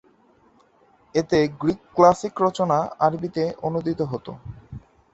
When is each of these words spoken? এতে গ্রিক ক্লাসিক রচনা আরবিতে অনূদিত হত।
এতে 1.15 1.37
গ্রিক 1.59 1.79
ক্লাসিক 1.95 2.33
রচনা 2.45 2.77
আরবিতে 2.99 3.43
অনূদিত 3.63 3.99
হত। 4.11 4.27